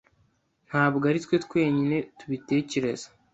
[0.69, 3.07] Ntabwo ari twe twenyine tubitekereza.